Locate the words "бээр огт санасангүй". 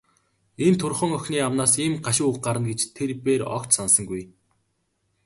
3.25-4.23